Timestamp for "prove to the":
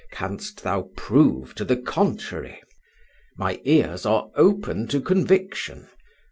0.97-1.77